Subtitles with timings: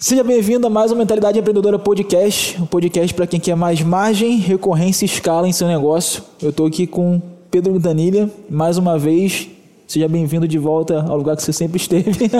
[0.00, 4.36] Seja bem-vindo a mais um Mentalidade Empreendedora Podcast, um podcast para quem quer mais margem,
[4.36, 6.22] recorrência e escala em seu negócio.
[6.40, 9.48] Eu estou aqui com Pedro Danilha, mais uma vez.
[9.88, 12.30] Seja bem-vindo de volta ao lugar que você sempre esteve.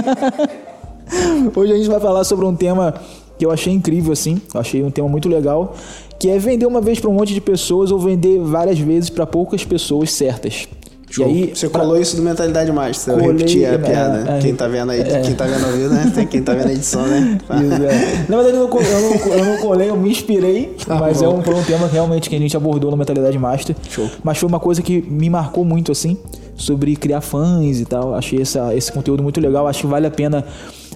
[1.52, 2.94] Hoje a gente vai falar sobre um tema
[3.36, 5.74] que eu achei incrível, assim, eu achei um tema muito legal,
[6.16, 9.26] que é vender uma vez para um monte de pessoas ou vender várias vezes para
[9.26, 10.68] poucas pessoas certas.
[11.10, 11.26] Show.
[11.26, 11.80] E aí, você pra...
[11.80, 14.30] colou isso do Mentalidade Master, eu repeti a piada.
[14.30, 15.20] É, quem tá vendo aí, é.
[15.22, 16.12] quem tá vendo ao vivo, né?
[16.14, 17.38] Tem quem tá vendo a edição, né?
[17.48, 18.26] Isso, é.
[18.28, 21.28] Na verdade, eu não, eu, não, eu não colei, eu me inspirei, tá mas é
[21.28, 23.74] um, foi um tema realmente que a gente abordou no Mentalidade Master.
[23.88, 24.08] Show.
[24.22, 26.18] Mas foi uma coisa que me marcou muito, assim,
[26.54, 28.14] sobre criar fãs e tal.
[28.14, 30.44] Achei essa, esse conteúdo muito legal, acho que vale a pena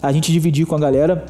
[0.02, 1.24] a gente dividir com a galera.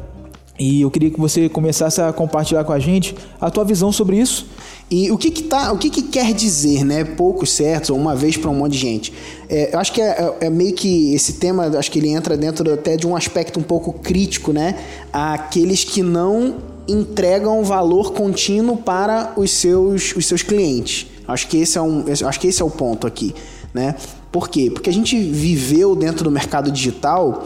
[0.58, 4.18] E eu queria que você começasse a compartilhar com a gente a tua visão sobre
[4.18, 4.46] isso.
[4.90, 7.02] E o que que, tá, o que, que quer dizer, né?
[7.02, 9.12] Poucos certos, ou uma vez para um monte de gente.
[9.48, 12.36] É, eu acho que é, é, é, meio que esse tema, acho que ele entra
[12.36, 14.78] dentro até de um aspecto um pouco crítico, né?
[15.10, 16.56] Aqueles que não
[16.86, 21.06] entregam valor contínuo para os seus, os seus clientes.
[21.26, 23.34] Acho que esse é um, acho que esse é o ponto aqui,
[23.72, 23.94] né?
[24.30, 24.70] Por quê?
[24.70, 27.44] Porque a gente viveu dentro do mercado digital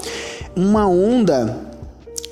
[0.56, 1.75] uma onda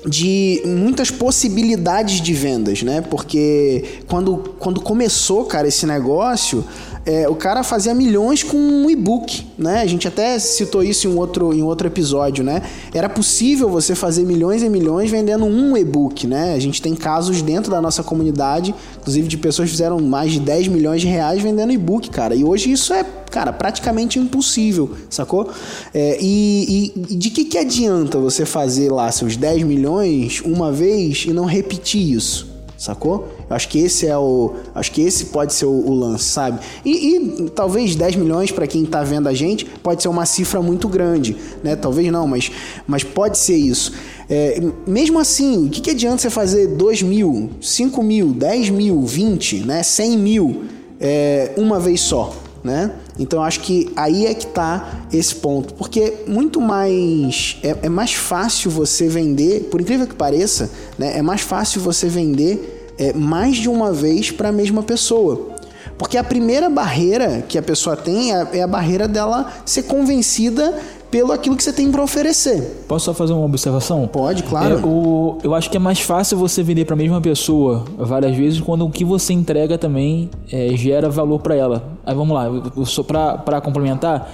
[0.07, 3.01] de muitas possibilidades de vendas, né?
[3.01, 6.63] Porque quando, quando começou, cara, esse negócio,
[7.05, 9.81] é, o cara fazia milhões com um e-book, né?
[9.81, 12.63] A gente até citou isso em outro, em outro episódio, né?
[12.93, 16.55] Era possível você fazer milhões e milhões vendendo um e-book, né?
[16.55, 20.39] A gente tem casos dentro da nossa comunidade, inclusive de pessoas que fizeram mais de
[20.39, 22.33] 10 milhões de reais vendendo e-book, cara.
[22.33, 25.51] E hoje isso é, cara, praticamente impossível, sacou?
[25.93, 31.25] É, e, e, de que, que adianta você fazer lá seus 10 milhões uma vez
[31.27, 32.55] e não repetir isso?
[32.77, 33.29] sacou?
[33.49, 36.59] Acho que esse é o, acho que esse pode ser o, o lance, sabe?
[36.83, 40.61] E, e, talvez 10 milhões para quem tá vendo a gente pode ser uma cifra
[40.61, 41.75] muito grande, né?
[41.75, 42.51] Talvez não, mas,
[42.87, 43.93] mas pode ser isso.
[44.27, 49.01] É, mesmo assim, o que, que adianta você fazer 2 mil, 5 mil, 10 mil,
[49.03, 49.83] 20, né?
[49.83, 50.63] 100 mil
[50.99, 52.91] é, uma vez só, né?
[53.19, 58.13] Então acho que aí é que tá esse ponto, porque muito mais é, é mais
[58.13, 61.17] fácil você vender, por incrível que pareça, né?
[61.17, 65.55] É mais fácil você vender é, mais de uma vez para a mesma pessoa.
[65.97, 70.73] Porque a primeira barreira que a pessoa tem é, é a barreira dela ser convencida
[71.09, 72.83] pelo aquilo que você tem para oferecer.
[72.87, 74.05] Posso só fazer uma observação?
[74.05, 74.79] Pode, claro.
[74.79, 78.35] É, o, eu acho que é mais fácil você vender para a mesma pessoa várias
[78.35, 81.97] vezes quando o que você entrega também é, gera valor para ela.
[82.05, 82.49] Aí vamos lá,
[82.85, 84.29] só para complementar,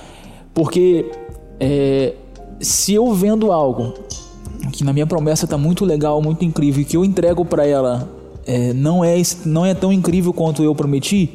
[0.55, 1.11] porque
[1.59, 2.15] é,
[2.59, 3.93] se eu vendo algo
[4.71, 8.09] que na minha promessa está muito legal, muito incrível, e que eu entrego para ela
[8.45, 11.31] é, não, é, não é tão incrível quanto eu prometi,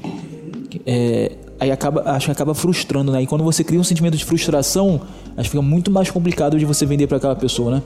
[0.85, 3.23] é, aí acaba, acho que acaba frustrando, né?
[3.23, 5.01] E quando você cria um sentimento de frustração,
[5.37, 7.83] acho que fica muito mais complicado de você vender para aquela pessoa, né?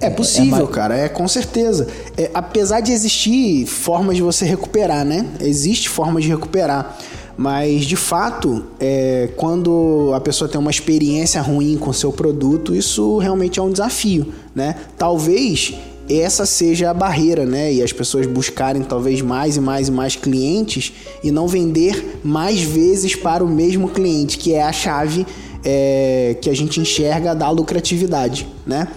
[0.00, 1.86] É possível, é, é cara, é com certeza.
[2.16, 5.26] É, apesar de existir formas de você recuperar, né?
[5.40, 6.96] Existe forma de recuperar.
[7.36, 13.18] Mas de fato, é, quando a pessoa tem uma experiência ruim com seu produto, isso
[13.18, 14.74] realmente é um desafio, né?
[14.96, 15.74] Talvez
[16.12, 17.72] essa seja a barreira, né?
[17.72, 22.60] E as pessoas buscarem talvez mais e mais e mais clientes e não vender mais
[22.60, 25.26] vezes para o mesmo cliente, que é a chave
[25.64, 28.88] é, que a gente enxerga da lucratividade, né?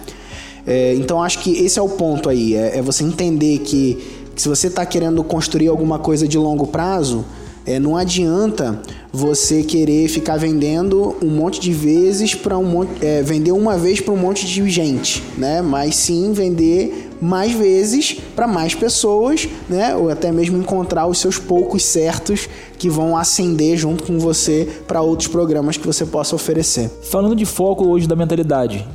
[0.66, 3.98] É, então acho que esse é o ponto aí, é, é você entender que,
[4.34, 7.24] que se você está querendo construir alguma coisa de longo prazo,
[7.66, 8.80] é, não adianta
[9.12, 14.00] você querer ficar vendendo um monte de vezes para um monte, é, vender uma vez
[14.00, 15.62] para um monte de gente, né?
[15.62, 19.96] Mas sim vender mais vezes para mais pessoas, né?
[19.96, 22.48] Ou até mesmo encontrar os seus poucos certos
[22.78, 26.90] que vão ascender junto com você para outros programas que você possa oferecer.
[27.04, 28.86] Falando de foco hoje da mentalidade,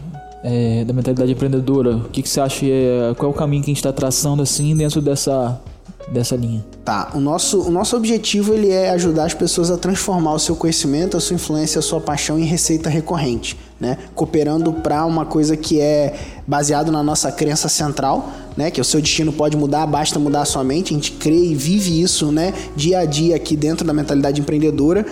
[0.44, 2.66] é, da mentalidade empreendedora, o que, que você acha?
[2.66, 5.60] É, qual é o caminho que a gente está traçando assim dentro dessa
[6.12, 6.64] dessa linha?
[6.84, 10.56] Tá, o nosso, o nosso objetivo ele é ajudar as pessoas a transformar o seu
[10.56, 13.98] conhecimento, a sua influência, a sua paixão em receita recorrente, né?
[14.16, 16.16] Cooperando para uma coisa que é
[16.48, 18.70] baseado na nossa crença central, né?
[18.70, 20.94] Que o seu destino pode mudar, basta mudar a sua mente.
[20.94, 22.54] A gente crê e vive isso, né?
[22.76, 25.06] Dia a dia aqui dentro da mentalidade empreendedora.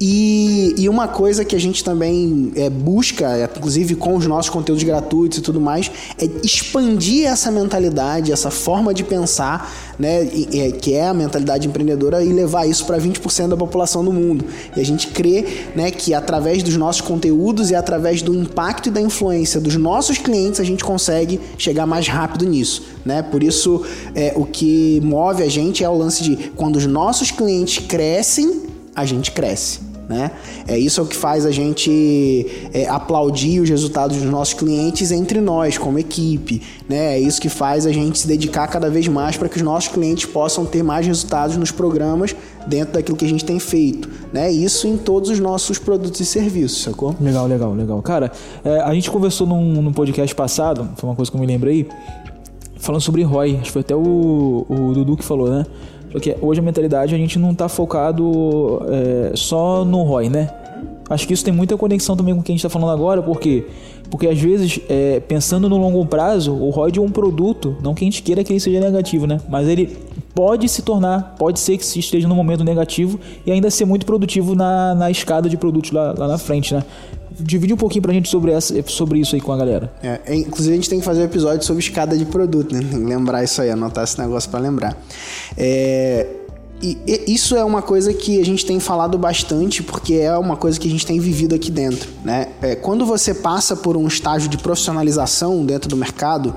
[0.00, 4.82] E, e uma coisa que a gente também é, busca, inclusive com os nossos conteúdos
[4.82, 10.24] gratuitos e tudo mais, é expandir essa mentalidade, essa forma de pensar, né?
[10.24, 14.14] E, é, que é a mentalidade empreendedora e levar isso para 20% da população do
[14.14, 14.46] mundo.
[14.74, 15.44] E a gente crê,
[15.76, 15.90] né?
[15.90, 20.58] Que através dos nossos conteúdos e através do impacto e da influência dos nossos clientes
[20.58, 23.22] a gente consegue chegar mais rápido nisso, né?
[23.22, 23.84] Por isso,
[24.14, 28.62] é, o que move a gente é o lance de quando os nossos clientes crescem,
[28.94, 29.80] a gente cresce.
[30.08, 30.32] Né?
[30.68, 35.10] É isso é o que faz a gente é, aplaudir os resultados dos nossos clientes
[35.10, 36.60] entre nós, como equipe.
[36.88, 37.14] Né?
[37.14, 39.90] É isso que faz a gente se dedicar cada vez mais para que os nossos
[39.90, 42.36] clientes possam ter mais resultados nos programas
[42.66, 44.10] dentro daquilo que a gente tem feito.
[44.32, 44.52] Né?
[44.52, 47.16] Isso em todos os nossos produtos e serviços, sacou?
[47.18, 48.02] Legal, legal, legal.
[48.02, 48.30] Cara,
[48.62, 51.88] é, a gente conversou num, num podcast passado, foi uma coisa que eu me lembrei,
[52.84, 53.56] falando sobre ROI.
[53.56, 55.64] Acho que foi até o, o Dudu que falou, né?
[56.12, 60.48] Porque hoje a mentalidade a gente não está focado é, só no ROI, né?
[61.10, 63.22] Acho que isso tem muita conexão também com o que a gente está falando agora,
[63.22, 63.66] porque
[64.10, 68.04] porque às vezes, é, pensando no longo prazo, o ROI de um produto, não que
[68.04, 69.40] a gente queira que ele seja negativo, né?
[69.48, 69.96] Mas ele
[70.34, 74.54] pode se tornar, pode ser que esteja no momento negativo e ainda ser muito produtivo
[74.54, 76.84] na, na escada de produtos lá, lá na frente, né?
[77.38, 79.92] Divide um pouquinho pra gente sobre, essa, sobre isso aí com a galera.
[80.02, 82.80] É, é inclusive a gente tem que fazer um episódio sobre escada de produto, né?
[82.80, 84.96] Tem que lembrar isso aí, anotar esse negócio para lembrar.
[85.56, 86.26] É,
[86.80, 90.56] e, e, isso é uma coisa que a gente tem falado bastante, porque é uma
[90.56, 92.10] coisa que a gente tem vivido aqui dentro.
[92.24, 92.48] Né?
[92.60, 96.54] É, quando você passa por um estágio de profissionalização dentro do mercado,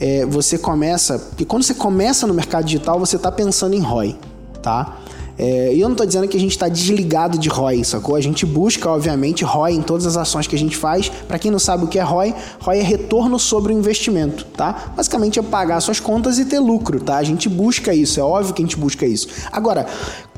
[0.00, 1.18] é, você começa.
[1.18, 4.16] Porque quando você começa no mercado digital, você está pensando em ROI.
[4.62, 5.00] Tá?
[5.36, 8.14] É, e eu não estou dizendo que a gente está desligado de ROI, sacou?
[8.14, 11.08] A gente busca, obviamente, ROI em todas as ações que a gente faz.
[11.08, 14.92] Para quem não sabe o que é ROI, ROI é retorno sobre o investimento, tá?
[14.96, 17.16] Basicamente é pagar suas contas e ter lucro, tá?
[17.16, 19.28] A gente busca isso, é óbvio que a gente busca isso.
[19.50, 19.86] Agora,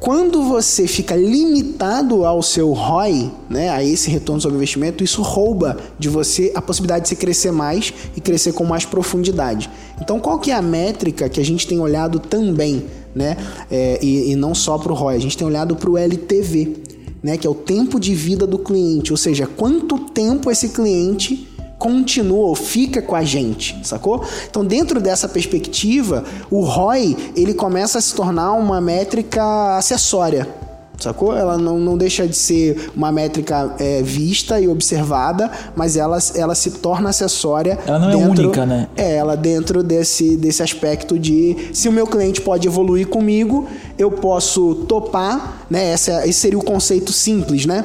[0.01, 5.23] quando você fica limitado ao seu ROI, né, a esse retorno sobre o investimento, isso
[5.23, 9.71] rouba de você a possibilidade de você crescer mais e crescer com mais profundidade.
[10.01, 12.85] Então, qual que é a métrica que a gente tem olhado também?
[13.17, 13.37] Né?
[13.71, 16.77] É, e, e, não só para o ROI, a gente tem olhado para o LTV,
[17.23, 17.39] né?
[17.39, 21.49] Que é o tempo de vida do cliente, ou seja, quanto tempo esse cliente
[21.79, 24.23] continua ou fica com a gente, sacou?
[24.49, 30.66] Então, dentro dessa perspectiva, o ROI ele começa a se tornar uma métrica acessória
[30.99, 31.37] sacou?
[31.37, 36.55] Ela não, não deixa de ser uma métrica é, vista e observada, mas ela, ela
[36.55, 37.79] se torna acessória.
[37.87, 38.89] Ela não é dentro, é única, né?
[38.97, 43.67] É, ela dentro desse, desse aspecto de se o meu cliente pode evoluir comigo,
[43.99, 45.91] eu posso topar, né?
[45.91, 47.85] Essa, esse seria o conceito simples, né?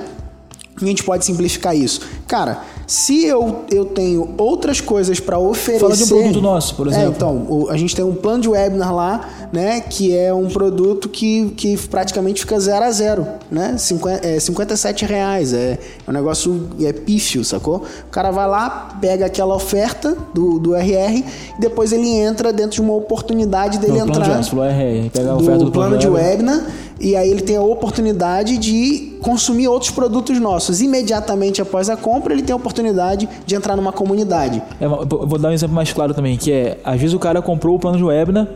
[0.81, 2.01] A gente pode simplificar isso.
[2.27, 5.79] Cara, se eu, eu tenho outras coisas para oferecer.
[5.79, 7.07] Fala de um produto nosso, por é, exemplo.
[7.07, 9.79] É, então, a gente tem um plano de webinar lá, né?
[9.79, 13.77] Que é um produto que, que praticamente fica zero a zero, né?
[13.77, 15.53] 50, é 57 reais.
[15.53, 17.85] É, é um negócio é pífio, sacou?
[18.07, 21.25] O cara vai lá, pega aquela oferta do, do RR e
[21.61, 24.25] depois ele entra dentro de uma oportunidade dele no entrar.
[24.25, 27.41] Plano de, RR, pega a oferta do, do plano, plano de webinar e aí ele
[27.41, 30.81] tem a oportunidade de consumir outros produtos nossos.
[30.81, 34.61] Imediatamente após a compra, ele tem a oportunidade de entrar numa comunidade.
[34.79, 37.75] É, vou dar um exemplo mais claro também, que é, às vezes o cara comprou
[37.75, 38.49] o plano de Webna,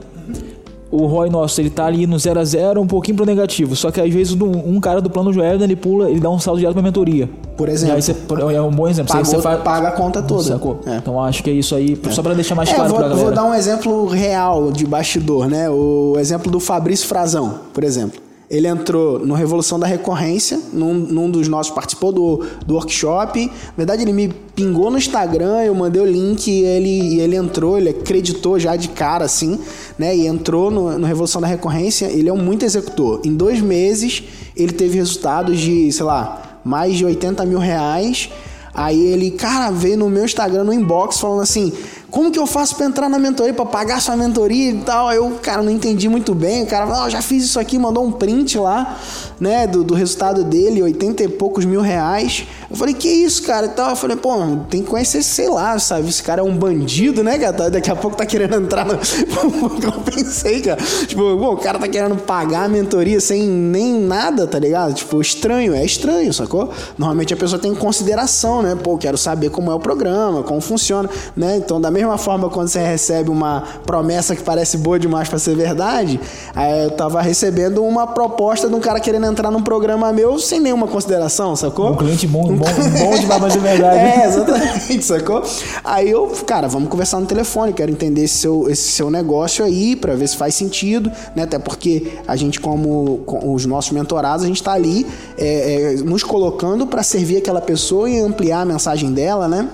[0.92, 3.76] o ROI nosso, ele tá ali no 0 a 0 um pouquinho pro negativo.
[3.76, 6.40] Só que às vezes um cara do plano de Webna, ele pula, ele dá um
[6.40, 7.30] saldo direto pra mentoria.
[7.58, 8.02] Por exemplo.
[8.02, 8.16] Você,
[8.54, 9.12] é um bom exemplo.
[9.12, 10.44] Pagou, você faz, paga a conta toda.
[10.44, 10.80] Sacou?
[10.86, 10.98] É.
[10.98, 12.12] Então acho que é isso aí, é.
[12.12, 13.26] só para deixar mais é, claro vou, pra galera.
[13.26, 15.70] Vou dar um exemplo real de bastidor, né?
[15.70, 18.25] O exemplo do Fabrício Frazão, por exemplo.
[18.50, 23.48] Ele entrou no Revolução da Recorrência, num, num, dos nossos, participou do, do workshop.
[23.48, 27.36] Na verdade, ele me pingou no Instagram, eu mandei o link e ele, e ele
[27.36, 29.60] entrou, ele acreditou já de cara, assim,
[29.98, 30.16] né?
[30.16, 32.06] E entrou no, no Revolução da Recorrência.
[32.06, 33.22] Ele é um muito executor.
[33.26, 34.24] Em dois meses,
[34.56, 38.30] ele teve resultados de, sei lá, mais de 80 mil reais.
[38.76, 41.72] Aí ele, cara, veio no meu Instagram, no inbox, falando assim:
[42.16, 45.12] como que eu faço para entrar na mentoria, para pagar sua mentoria e tal?
[45.12, 46.64] Eu, cara, não entendi muito bem.
[46.64, 48.98] O cara, falou, oh, já fiz isso aqui, mandou um print lá,
[49.38, 52.48] né, do, do resultado dele, 80 e poucos mil reais.
[52.72, 53.66] Eu falei, que isso, cara?
[53.66, 53.90] E tal.
[53.90, 54.32] Eu falei, pô,
[54.70, 56.08] tem que conhecer, sei lá, sabe?
[56.08, 57.70] Esse cara é um bandido, né, cara?
[57.70, 58.94] Daqui a pouco tá querendo entrar no.
[59.84, 60.82] eu pensei, cara.
[61.06, 64.94] Tipo, o cara tá querendo pagar a mentoria sem nem nada, tá ligado?
[64.94, 66.72] Tipo, estranho, é estranho, sacou?
[66.98, 68.74] Normalmente a pessoa tem consideração, né?
[68.82, 71.58] Pô, quero saber como é o programa, como funciona, né?
[71.58, 75.40] Então, da mesma mesma forma, quando você recebe uma promessa que parece boa demais para
[75.40, 76.20] ser verdade,
[76.56, 80.60] aí eu tava recebendo uma proposta de um cara querendo entrar num programa meu sem
[80.60, 81.92] nenhuma consideração, sacou?
[81.92, 83.98] Um cliente bom, bom, bom demais pra ser verdade.
[84.00, 85.44] é, exatamente, sacou?
[85.84, 89.96] Aí eu, cara, vamos conversar no telefone, quero entender esse seu, esse seu negócio aí,
[89.96, 91.44] para ver se faz sentido, né?
[91.44, 95.06] Até porque a gente, como com os nossos mentorados, a gente tá ali
[95.38, 99.68] é, é, nos colocando para servir aquela pessoa e ampliar a mensagem dela, né?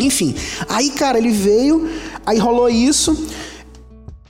[0.00, 0.34] Enfim,
[0.68, 1.88] aí, cara, ele veio,
[2.24, 3.16] aí rolou isso.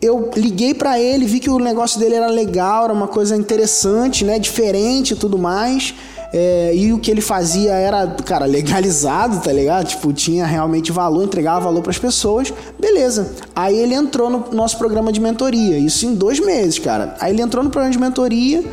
[0.03, 4.25] Eu liguei para ele, vi que o negócio dele era legal, era uma coisa interessante,
[4.25, 4.39] né?
[4.39, 5.95] Diferente e tudo mais.
[6.33, 9.89] É, e o que ele fazia era, cara, legalizado, tá ligado?
[9.89, 12.53] Tipo, tinha realmente valor, entregava valor para as pessoas.
[12.79, 13.35] Beleza.
[13.55, 15.77] Aí ele entrou no nosso programa de mentoria.
[15.77, 17.15] Isso em dois meses, cara.
[17.21, 18.65] Aí ele entrou no programa de mentoria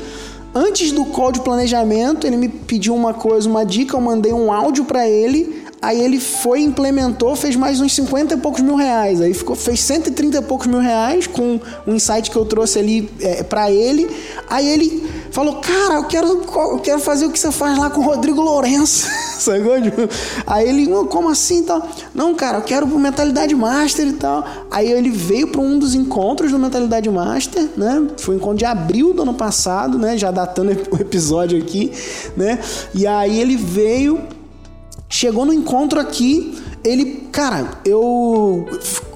[0.60, 4.52] Antes do call de planejamento, ele me pediu uma coisa, uma dica, eu mandei um
[4.52, 5.67] áudio para ele.
[5.80, 9.22] Aí ele foi, implementou, fez mais uns 50 e poucos mil reais.
[9.22, 13.10] Aí ficou, fez 130 e poucos mil reais com um insight que eu trouxe ali
[13.22, 14.10] é, para ele.
[14.50, 18.02] Aí ele falou: Cara, eu quero, eu quero fazer o que você faz lá com
[18.02, 19.08] o Rodrigo Lourenço.
[19.38, 19.74] Sacou?
[20.48, 21.88] Aí ele, como assim tal?
[22.14, 24.44] Não, cara, eu quero pro Mentalidade Master e tal.
[24.72, 28.08] Aí ele veio para um dos encontros do Mentalidade Master, né?
[28.18, 30.18] Foi um encontro de abril do ano passado, né?
[30.18, 31.92] Já datando o episódio aqui,
[32.36, 32.60] né?
[32.96, 34.37] E aí ele veio
[35.10, 38.68] Chegou no encontro aqui, ele, cara, eu.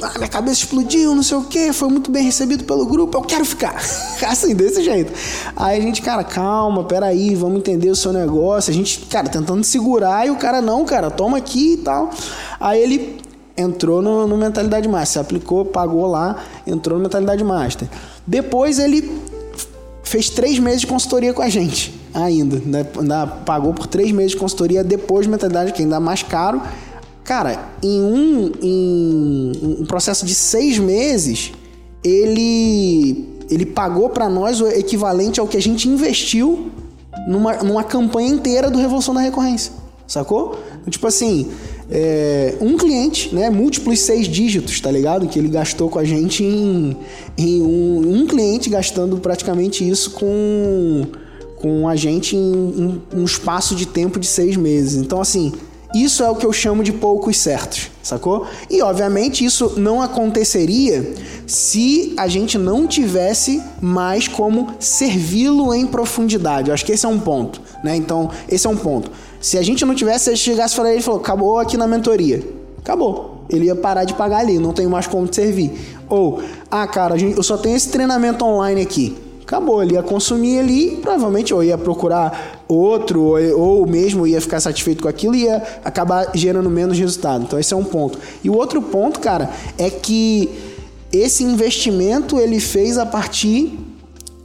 [0.02, 3.22] A minha cabeça explodiu, não sei o que, foi muito bem recebido pelo grupo, eu
[3.22, 3.76] quero ficar.
[4.26, 5.12] assim, desse jeito.
[5.54, 8.72] Aí a gente, cara, calma, peraí, vamos entender o seu negócio.
[8.72, 12.10] A gente, cara, tentando segurar e o cara, não, cara, toma aqui e tal.
[12.58, 13.18] Aí ele
[13.58, 17.90] entrou no, no Mentalidade Master, aplicou, pagou lá, entrou no Mentalidade Master.
[18.26, 19.22] Depois ele
[20.04, 22.86] fez três meses de consultoria com a gente ainda, né?
[22.98, 26.62] Ainda pagou por três meses de consultoria depois de mentalidade, que ainda é mais caro.
[27.24, 29.52] Cara, em um, em
[29.82, 31.52] um processo de seis meses,
[32.04, 36.72] ele, ele pagou para nós o equivalente ao que a gente investiu
[37.28, 39.72] numa, numa campanha inteira do Revolução da Recorrência.
[40.08, 40.60] Sacou?
[40.90, 41.48] Tipo assim,
[41.90, 43.50] é, um cliente, né?
[43.50, 45.28] Múltiplos seis dígitos, tá ligado?
[45.28, 46.98] Que ele gastou com a gente em,
[47.38, 51.06] em um, um cliente gastando praticamente isso com
[51.62, 55.00] com a gente em, em um espaço de tempo de seis meses.
[55.00, 55.54] Então, assim,
[55.94, 58.48] isso é o que eu chamo de poucos certos, sacou?
[58.70, 61.14] E obviamente isso não aconteceria
[61.46, 66.70] se a gente não tivesse mais como servi-lo em profundidade.
[66.70, 67.96] Eu acho que esse é um ponto, né?
[67.96, 69.12] Então, esse é um ponto.
[69.40, 72.42] Se a gente não tivesse, se chegasse para ele e falou, acabou aqui na mentoria.
[72.80, 73.46] Acabou.
[73.50, 75.74] Ele ia parar de pagar ali, não tem mais como te servir.
[76.10, 80.98] Ou, ah, cara, eu só tenho esse treinamento online aqui acabou, ele ia consumir ali,
[81.02, 85.62] provavelmente ou ia procurar outro, ou, ou mesmo ia ficar satisfeito com aquilo e ia
[85.84, 87.44] acabar gerando menos resultado.
[87.44, 88.18] Então esse é um ponto.
[88.42, 90.50] E o outro ponto, cara, é que
[91.12, 93.78] esse investimento ele fez a partir,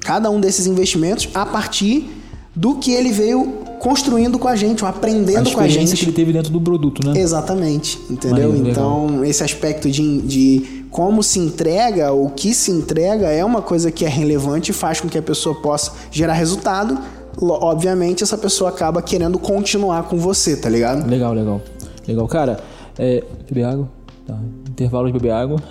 [0.00, 2.10] cada um desses investimentos, a partir
[2.54, 5.94] do que ele veio construindo com a gente, ou aprendendo a com a gente.
[5.94, 7.20] que ele teve dentro do produto, né?
[7.20, 8.48] Exatamente, entendeu?
[8.48, 9.24] Maneiro, então, legal.
[9.24, 14.04] esse aspecto de, de como se entrega, o que se entrega é uma coisa que
[14.04, 16.98] é relevante e faz com que a pessoa possa gerar resultado.
[17.38, 21.06] Obviamente, essa pessoa acaba querendo continuar com você, tá ligado?
[21.08, 21.60] Legal, legal.
[22.08, 22.26] Legal.
[22.28, 22.60] Cara,
[22.98, 23.88] é, beber água?
[24.26, 24.38] Tá.
[24.68, 25.62] Intervalo de beber água.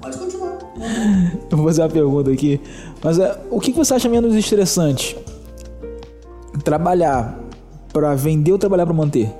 [0.00, 0.58] Pode continuar.
[1.50, 2.60] Eu vou fazer uma pergunta aqui.
[3.02, 5.18] Mas é, o que você acha menos estressante?
[6.64, 7.38] Trabalhar
[7.92, 9.34] para vender ou trabalhar para manter?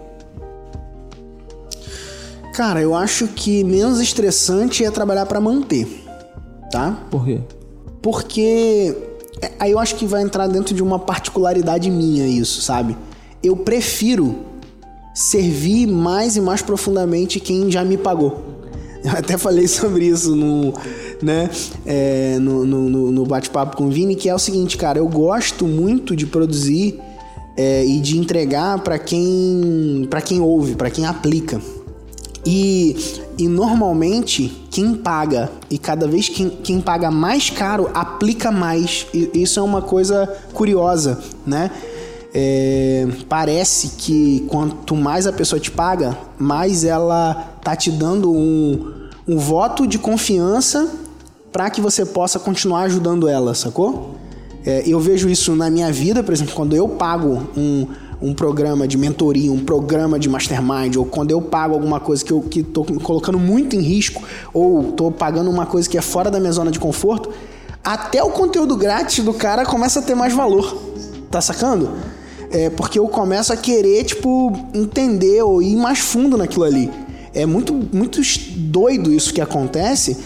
[2.55, 5.87] Cara, eu acho que menos estressante é trabalhar para manter,
[6.71, 6.99] tá?
[7.11, 7.41] Por quê?
[8.03, 8.97] Porque
[9.41, 12.97] é, aí eu acho que vai entrar dentro de uma particularidade minha isso, sabe?
[13.43, 14.37] Eu prefiro
[15.15, 18.49] servir mais e mais profundamente quem já me pagou.
[19.03, 20.75] Eu até falei sobre isso no,
[21.23, 21.49] né,
[21.87, 25.67] é, no, no, no bate-papo com o Vini, que é o seguinte, cara, eu gosto
[25.67, 27.01] muito de produzir
[27.57, 31.59] é, e de entregar para quem, para quem ouve, para quem aplica.
[32.45, 32.97] E,
[33.37, 39.07] e normalmente quem paga, e cada vez quem, quem paga mais caro, aplica mais.
[39.13, 41.71] E, isso é uma coisa curiosa, né?
[42.33, 49.09] É, parece que quanto mais a pessoa te paga, mais ela tá te dando um,
[49.27, 50.89] um voto de confiança
[51.51, 54.15] para que você possa continuar ajudando ela, sacou?
[54.65, 57.87] É, eu vejo isso na minha vida, por exemplo, quando eu pago um
[58.23, 62.33] um programa de mentoria, um programa de mastermind, ou quando eu pago alguma coisa que
[62.33, 64.23] eu que tô colocando muito em risco,
[64.53, 67.31] ou tô pagando uma coisa que é fora da minha zona de conforto,
[67.83, 70.77] até o conteúdo grátis do cara começa a ter mais valor.
[71.31, 71.91] Tá sacando?
[72.51, 76.91] É porque eu começo a querer, tipo, entender ou ir mais fundo naquilo ali.
[77.33, 78.21] É muito, muito
[78.57, 80.19] doido isso que acontece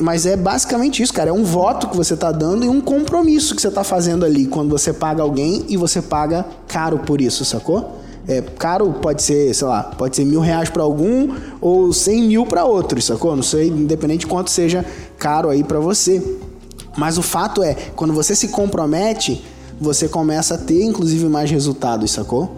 [0.00, 1.30] mas é basicamente isso, cara.
[1.30, 4.46] É um voto que você tá dando e um compromisso que você tá fazendo ali
[4.46, 7.98] quando você paga alguém e você paga caro por isso, sacou?
[8.28, 12.44] É, caro pode ser, sei lá, pode ser mil reais para algum ou cem mil
[12.44, 13.34] para outro, sacou?
[13.34, 14.84] Não sei, independente de quanto seja
[15.18, 16.22] caro aí para você.
[16.96, 19.42] Mas o fato é, quando você se compromete,
[19.80, 22.56] você começa a ter, inclusive, mais resultados, sacou?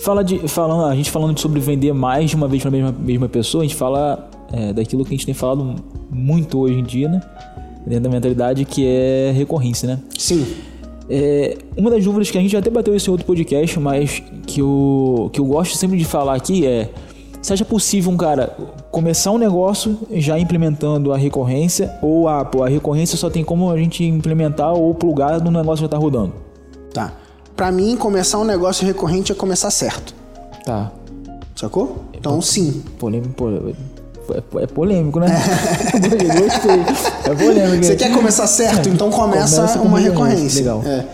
[0.00, 2.92] Fala de, falando, a gente falando sobre vender mais de uma vez para a mesma,
[2.92, 5.76] mesma pessoa, a gente fala é, daquilo que a gente tem falado
[6.10, 7.20] muito hoje em dia, né?
[7.86, 9.98] Dentro da mentalidade que é recorrência, né?
[10.18, 10.46] Sim.
[11.08, 14.60] É, uma das dúvidas que a gente já até bateu esse outro podcast, mas que
[14.60, 16.90] eu, que eu gosto sempre de falar aqui é
[17.40, 18.54] Você acha possível um cara
[18.90, 23.70] começar um negócio já implementando a recorrência ou a, pô, a recorrência só tem como
[23.70, 26.34] a gente implementar ou plugar no negócio que já tá rodando?
[26.92, 27.12] Tá.
[27.56, 30.14] Pra mim, começar um negócio recorrente é começar certo.
[30.64, 30.92] Tá.
[31.56, 32.04] Sacou?
[32.12, 32.82] Então, sim.
[32.98, 33.46] Polêmico, pô,
[34.34, 35.28] é, é polêmico, né?
[36.38, 37.32] Gostei.
[37.32, 37.84] É polêmico.
[37.84, 38.88] Você quer começar certo?
[38.88, 40.60] Então começa, Começa com uma recorrência.
[40.60, 40.82] Legal.
[40.84, 41.04] É.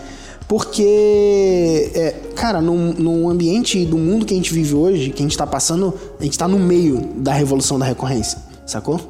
[0.47, 5.35] Porque, é, cara, num ambiente do mundo que a gente vive hoje, que a gente
[5.35, 9.01] tá passando, a gente tá no meio da revolução da recorrência, sacou?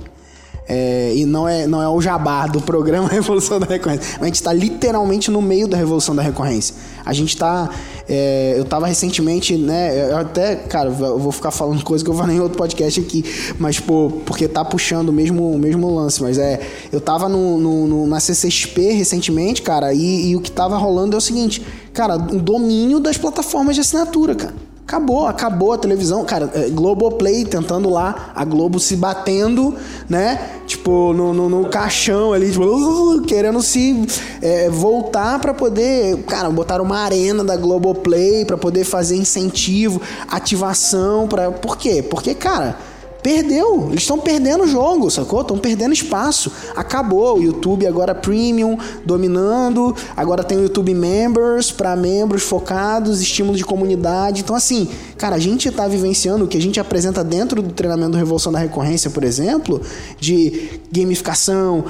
[0.68, 4.18] É, e não é, não é o jabá do programa Revolução da Recorrência.
[4.20, 6.74] A gente está literalmente no meio da Revolução da Recorrência.
[7.06, 7.70] A gente está.
[8.10, 10.12] É, eu tava recentemente, né?
[10.12, 13.24] Eu até, cara, eu vou ficar falando coisa que eu falei em outro podcast aqui,
[13.60, 16.22] mas, pô, porque tá puxando o mesmo, o mesmo lance.
[16.24, 16.60] Mas é.
[16.92, 21.16] Eu tava no, no- no- na CCXP recentemente, cara, e, e o que tava rolando
[21.16, 24.54] é o seguinte, cara, o domínio das plataformas de assinatura, cara.
[24.88, 26.24] Acabou, acabou a televisão.
[26.24, 29.74] Cara, é, Globoplay tentando lá, a Globo se batendo,
[30.08, 30.40] né?
[30.68, 34.06] Tipo, no, no, no caixão ali, tipo, uh, querendo se
[34.44, 36.18] é, voltar pra poder.
[36.26, 40.00] Cara, botaram uma arena da Globoplay pra poder fazer incentivo,
[40.30, 41.28] ativação.
[41.28, 41.50] Pra...
[41.50, 42.04] Por quê?
[42.08, 42.78] Porque, cara.
[43.26, 45.42] Perdeu, eles estão perdendo o jogo, sacou?
[45.42, 46.52] Estão perdendo espaço.
[46.76, 49.96] Acabou o YouTube agora Premium dominando.
[50.16, 54.42] Agora tem o YouTube Members para membros focados, estímulo de comunidade.
[54.42, 58.12] Então, assim, cara, a gente tá vivenciando o que a gente apresenta dentro do treinamento
[58.12, 59.82] do Revolução da Recorrência, por exemplo,
[60.20, 61.84] de gamificação,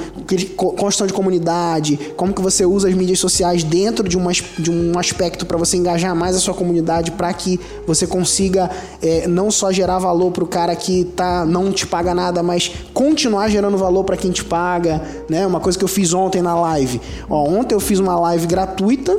[0.55, 4.97] construção de comunidade, como que você usa as mídias sociais dentro de, uma, de um
[4.97, 9.69] aspecto para você engajar mais a sua comunidade, para que você consiga é, não só
[9.69, 14.17] gerar valor pro cara que tá não te paga nada, mas continuar gerando valor para
[14.17, 15.45] quem te paga, né?
[15.45, 17.01] Uma coisa que eu fiz ontem na live.
[17.29, 19.17] Ó, ontem eu fiz uma live gratuita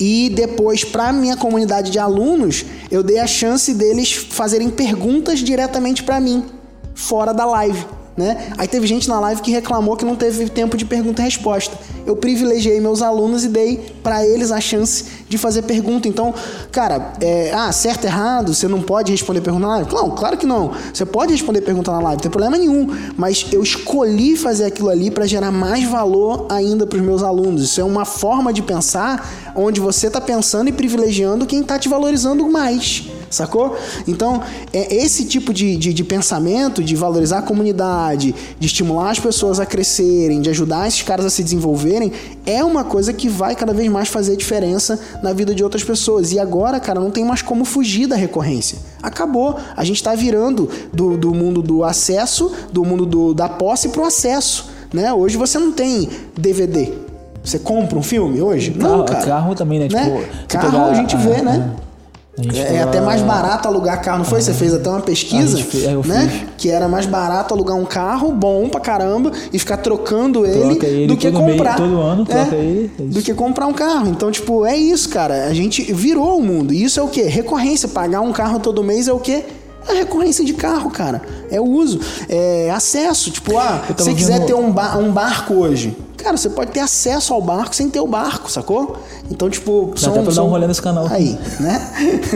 [0.00, 6.02] e depois, para minha comunidade de alunos, eu dei a chance deles fazerem perguntas diretamente
[6.02, 6.44] para mim,
[6.94, 7.97] fora da live.
[8.18, 8.50] Né?
[8.58, 11.78] Aí teve gente na live que reclamou que não teve tempo de pergunta e resposta.
[12.04, 16.08] Eu privilegiei meus alunos e dei para eles a chance de fazer pergunta.
[16.08, 16.34] Então,
[16.72, 19.94] cara, é, ah, certo, errado, você não pode responder pergunta na live?
[19.94, 20.72] Não, claro que não.
[20.92, 22.88] Você pode responder pergunta na live, não tem problema nenhum.
[23.16, 27.62] Mas eu escolhi fazer aquilo ali para gerar mais valor ainda para os meus alunos.
[27.62, 31.88] Isso é uma forma de pensar onde você está pensando e privilegiando quem está te
[31.88, 33.08] valorizando mais.
[33.30, 33.76] Sacou?
[34.06, 39.18] Então, é esse tipo de, de, de pensamento, de valorizar a comunidade, de estimular as
[39.20, 42.12] pessoas a crescerem, de ajudar esses caras a se desenvolverem,
[42.46, 46.32] é uma coisa que vai cada vez mais fazer diferença na vida de outras pessoas.
[46.32, 48.78] E agora, cara, não tem mais como fugir da recorrência.
[49.02, 49.56] Acabou.
[49.76, 54.04] A gente tá virando do, do mundo do acesso, do mundo do, da posse pro
[54.04, 54.70] acesso.
[54.92, 55.12] Né?
[55.12, 56.92] Hoje você não tem DVD.
[57.44, 58.74] Você compra um filme hoje?
[58.76, 59.26] não, Carro- cara.
[59.26, 59.88] carro também, né?
[59.90, 60.04] Né?
[60.04, 61.74] Tipo, você carro pegar- a gente ah, vê, né?
[61.76, 61.87] ah.
[62.54, 64.40] É, é até mais barato alugar carro, não foi?
[64.40, 66.28] Você fez até uma pesquisa, fez- é, né?
[66.28, 66.48] fiz.
[66.56, 70.86] Que era mais barato alugar um carro bom pra caramba e ficar trocando ele, Troca
[70.86, 71.76] ele do que comprar.
[71.76, 73.02] todo ano, É, troca ele, é.
[73.02, 74.08] Do que comprar um carro.
[74.08, 75.46] Então, tipo, é isso, cara.
[75.46, 76.72] A gente virou o mundo.
[76.72, 77.22] E isso é o quê?
[77.22, 77.88] Recorrência.
[77.88, 79.44] Pagar um carro todo mês é o quê?
[79.88, 81.22] É recorrência de carro, cara.
[81.50, 82.00] É o uso.
[82.28, 83.30] É acesso.
[83.30, 85.96] Tipo, ah, se você quiser ter um, ba- um barco hoje.
[86.16, 88.96] Cara, você pode ter acesso ao barco sem ter o barco, sacou?
[89.30, 91.06] Então, tipo, Dá até pra dar um rolê nesse canal.
[91.08, 91.92] Aí, né?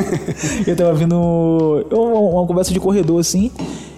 [0.67, 1.17] eu tava vendo
[1.91, 3.51] uma, uma conversa de corredor assim.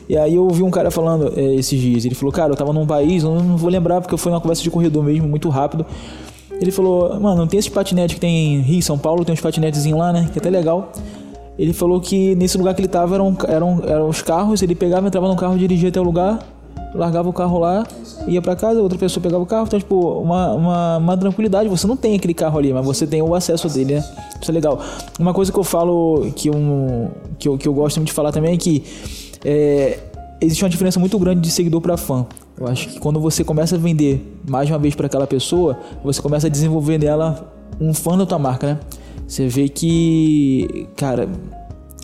[0.08, 2.04] E aí eu ouvi um cara falando é, esses dias.
[2.04, 4.62] Ele falou, cara, eu tava num país, eu não vou lembrar porque foi uma conversa
[4.62, 5.84] de corredor mesmo, muito rápido.
[6.60, 9.40] Ele falou, mano, não tem esse patinete que tem em Rio, São Paulo, tem uns
[9.40, 10.28] patinetezinhos lá, né?
[10.32, 10.92] Que é até legal.
[11.58, 15.06] Ele falou que nesse lugar que ele tava eram, eram, eram os carros, ele pegava,
[15.06, 16.40] entrava no carro, dirigia até o lugar,
[16.94, 17.86] largava o carro lá,
[18.26, 21.68] ia pra casa, outra pessoa pegava o carro, então, tipo, uma, uma, uma tranquilidade.
[21.68, 24.04] Você não tem aquele carro ali, mas você tem o acesso dele, né?
[24.40, 24.80] Isso é legal.
[25.18, 28.32] Uma coisa que eu falo, que, um, que, eu, que eu gosto muito de falar
[28.32, 28.82] também é que
[29.44, 29.98] é,
[30.40, 32.26] existe uma diferença muito grande de seguidor para fã.
[32.58, 36.22] Eu acho que quando você começa a vender mais uma vez para aquela pessoa, você
[36.22, 38.80] começa a desenvolver nela um fã da tua marca, né?
[39.26, 41.28] Você vê que, cara,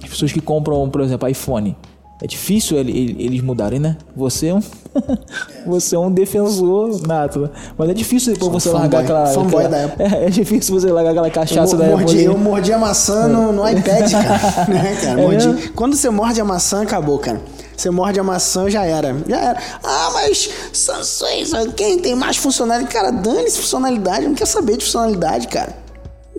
[0.03, 1.77] as pessoas que compram, por exemplo, iPhone,
[2.23, 3.97] é difícil ele- ele- eles mudarem, né?
[4.17, 4.61] Você é um,
[5.67, 7.51] você é um defensor nato, né?
[7.79, 8.83] Mas é difícil depois você fanboy.
[8.83, 10.05] largar aquela, Fanboy aquela- da Apple.
[10.17, 12.25] é, é difícil você largar aquela cachaça Eu, da mordi, Apple.
[12.25, 14.67] eu mordi a maçã no, no iPad, cara.
[14.69, 15.21] né, cara?
[15.23, 15.69] É?
[15.75, 17.41] Quando você morde a maçã, acabou, cara.
[17.77, 19.17] Você morde a maçã, já era.
[19.27, 19.59] Já era.
[19.83, 22.93] Ah, mas Samsung, quem tem mais funcionalidade?
[22.93, 24.27] Cara, dane-se funcionalidade.
[24.27, 25.75] Não quer saber de funcionalidade, cara.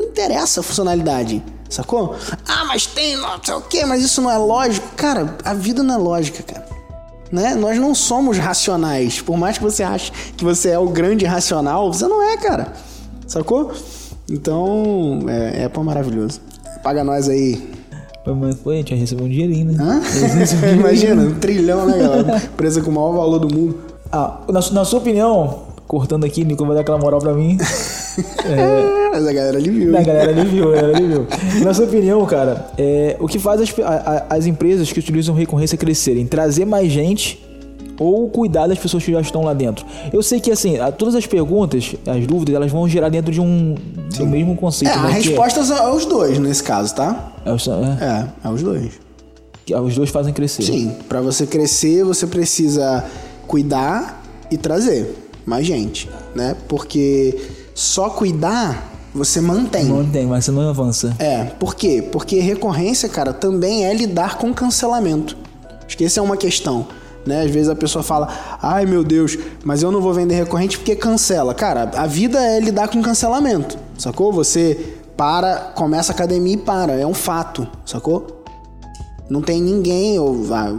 [0.02, 1.44] Não interessa a funcionalidade.
[1.70, 2.16] Sacou?
[2.48, 4.88] Ah, mas tem não sei o quê, mas isso não é lógico.
[4.96, 6.66] Cara, a vida não é lógica, cara.
[7.32, 7.56] Né?
[7.56, 9.22] Nós não somos racionais.
[9.22, 12.74] Por mais que você ache que você é o grande racional, você não é, cara.
[13.28, 13.72] Sacou?
[14.30, 16.42] Então, é, é pô maravilhoso.
[16.84, 17.72] Paga nós aí.
[18.26, 20.02] Mas, pô, a gente vai receber um dinheirinho, né?
[20.66, 22.38] Um Imagina, um trilhão, né, galera?
[22.38, 23.80] Empresa com o maior valor do mundo.
[24.12, 27.58] Ah, na, na sua opinião, cortando aqui, Nico vai dar aquela moral pra mim.
[29.14, 29.98] Mas a galera ali viu.
[29.98, 31.28] A galera ali viu, a galera ali viu.
[31.64, 35.36] Na sua opinião, cara, é, o que faz as, a- a- as empresas que utilizam
[35.36, 36.26] recorrência crescerem?
[36.26, 37.44] Trazer mais gente
[38.00, 39.86] ou cuidar das pessoas que já estão lá dentro?
[40.12, 43.40] Eu sei que, assim, a- todas as perguntas, as dúvidas, elas vão gerar dentro de
[43.42, 43.76] um
[44.18, 44.98] do mesmo É, conceito.
[44.98, 47.34] a né, que resposta é os dois nesse caso, tá?
[47.46, 48.92] É, é os- é, É, é os dois.
[49.66, 50.64] que os dois fazem crescer.
[50.64, 53.04] Sim, pra você crescer, você precisa
[53.48, 55.14] cuidar e trazer
[55.46, 56.56] mais gente, né?
[56.68, 57.38] Porque
[57.74, 60.06] só cuidar você mantém.
[60.12, 61.16] Tem, mas você não avança.
[61.20, 62.08] É, por quê?
[62.12, 65.36] Porque recorrência, cara, também é lidar com cancelamento.
[65.86, 66.88] Acho que essa é uma questão.
[67.26, 67.44] Né?
[67.44, 68.30] Às vezes a pessoa fala,
[68.62, 71.54] ai meu Deus, mas eu não vou vender recorrente porque cancela.
[71.54, 74.32] Cara, a vida é lidar com cancelamento, sacou?
[74.32, 78.44] Você para, começa a academia e para, é um fato, sacou?
[79.30, 80.74] Não tem ninguém, ou ah,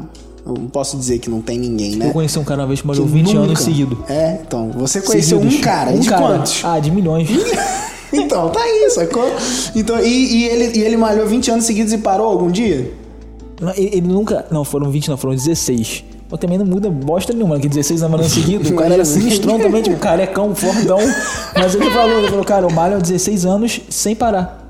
[0.45, 2.07] eu não posso dizer que não tem ninguém, né?
[2.09, 3.99] Eu conheci um cara uma vez que malhou Que 20 anos nunca- seguidos.
[4.09, 5.59] É, então, você conheceu Seguidos.
[5.61, 6.23] um cara, Um de cara.
[6.23, 6.65] quantos?
[6.65, 7.29] Ah, de milhões.
[8.15, 9.25] Então, tá aí, sacou?
[9.75, 12.93] Então, e, e ele, e ele malhou 20 anos seguidos e parou algum dia?
[13.59, 14.45] Não, Ele, ele nunca.
[14.51, 16.05] Não, foram 20, não, foram 16.
[16.29, 18.69] Pô, também não muda bosta nenhuma, que 16 anos malhando seguido.
[18.69, 20.99] O cara era sinistrão também, tipo, carecão, fordão.
[21.57, 24.69] Mas ele falou, ele falou, cara, eu malho há 16 anos sem parar.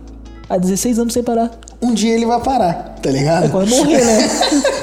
[0.48, 1.50] Há 16 anos sem parar.
[1.82, 3.46] Um dia ele vai parar, tá ligado?
[3.46, 4.30] É quando morrer, né?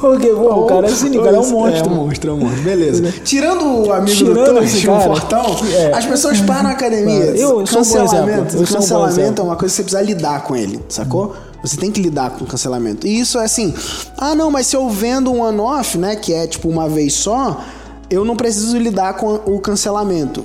[0.00, 1.84] Porque, pô, o cara é sinistro, cara é um monstro.
[1.84, 2.62] É um monstro, é um monstro.
[2.62, 3.14] Beleza.
[3.24, 5.92] Tirando o amigo Tirando do Tuxo, o Fortão, é.
[5.94, 7.24] as pessoas param na academia.
[7.36, 8.58] Eu um cancelamento.
[8.58, 11.34] um cancelamento é uma coisa que você precisa lidar com ele, sacou?
[11.62, 13.06] Você tem que lidar com o cancelamento.
[13.06, 13.72] E isso é assim,
[14.18, 17.64] ah não, mas se eu vendo um on-off, né, que é tipo uma vez só,
[18.10, 20.44] eu não preciso lidar com o cancelamento.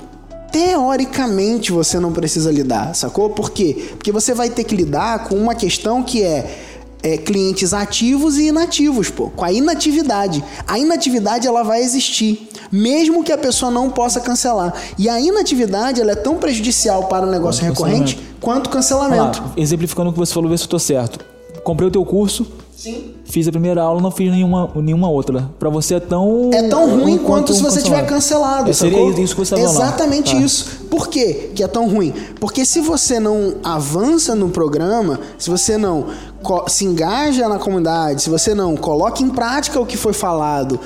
[0.50, 3.30] Teoricamente você não precisa lidar, sacou?
[3.30, 3.90] Por quê?
[3.90, 6.69] Porque você vai ter que lidar com uma questão que é,
[7.02, 10.42] é, clientes ativos e inativos, pô, com a inatividade.
[10.66, 14.74] A inatividade ela vai existir, mesmo que a pessoa não possa cancelar.
[14.98, 18.88] E a inatividade ela é tão prejudicial para o negócio Quanto recorrente quanto o Vamos
[18.88, 19.42] cancelamento.
[19.42, 21.24] lá, exemplificando o que você falou, ver se eu tô certo.
[21.62, 22.46] Comprei o teu curso,
[22.80, 23.14] Sim.
[23.24, 25.50] fiz a primeira aula, não fiz nenhuma, nenhuma outra.
[25.58, 26.48] Pra você é tão.
[26.50, 28.70] É tão ruim quanto quanto se você tiver cancelado.
[28.70, 29.54] É, seria isso que você.
[29.54, 30.40] Exatamente Tá.
[30.40, 30.86] isso.
[30.88, 32.14] Por quê que é tão ruim?
[32.40, 36.06] Porque se você não avança no programa, se você não
[36.68, 40.80] se engaja na comunidade, se você não coloca em prática o que foi falado,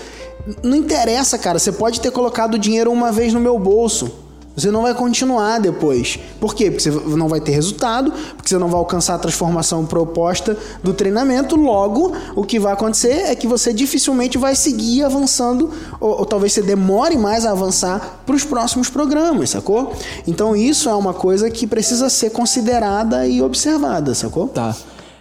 [0.64, 1.60] não interessa, cara.
[1.60, 4.23] Você pode ter colocado o dinheiro uma vez no meu bolso.
[4.56, 6.18] Você não vai continuar depois.
[6.40, 6.70] Por quê?
[6.70, 10.94] Porque você não vai ter resultado, porque você não vai alcançar a transformação proposta do
[10.94, 11.56] treinamento.
[11.56, 16.52] Logo, o que vai acontecer é que você dificilmente vai seguir avançando, ou, ou talvez
[16.52, 19.92] você demore mais a avançar para os próximos programas, sacou?
[20.26, 24.46] Então, isso é uma coisa que precisa ser considerada e observada, sacou?
[24.48, 24.76] Tá.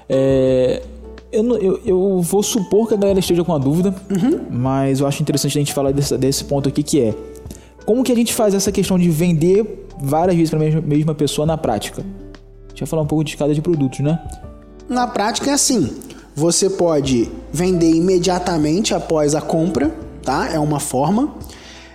[0.07, 0.83] É,
[1.31, 4.41] eu, eu, eu vou supor que a galera esteja com a dúvida, Uhum.
[4.51, 7.15] mas eu acho interessante a gente falar desse, desse ponto aqui que é
[7.85, 11.45] como que a gente faz essa questão de vender várias vezes para a mesma, pessoa
[11.45, 12.01] na prática?
[12.01, 14.19] A gente vai falar um pouco de escada de produtos, né?
[14.89, 15.89] Na prática é assim:
[16.35, 20.49] você pode vender imediatamente após a compra, tá?
[20.51, 21.35] É uma forma.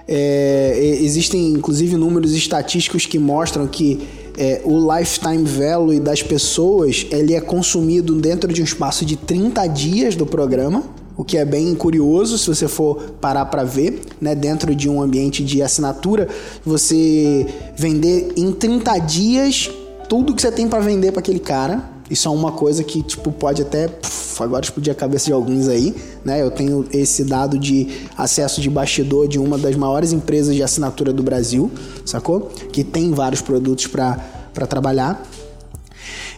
[0.06, 7.34] É, existem inclusive números estatísticos que mostram que é, o lifetime value das pessoas ele
[7.34, 10.82] é consumido dentro de um espaço de 30 dias do programa,
[11.18, 14.36] o que é bem curioso se você for parar para ver, né?
[14.36, 16.28] Dentro de um ambiente de assinatura,
[16.64, 17.44] você
[17.76, 19.68] vender em 30 dias
[20.08, 21.90] tudo que você tem para vender para aquele cara.
[22.08, 23.88] Isso é uma coisa que, tipo, pode até.
[23.88, 25.92] puf, agora explodir a cabeça de alguns aí,
[26.24, 26.40] né?
[26.40, 31.12] Eu tenho esse dado de acesso de bastidor de uma das maiores empresas de assinatura
[31.12, 31.68] do Brasil,
[32.06, 32.48] sacou?
[32.72, 35.20] Que tem vários produtos para trabalhar.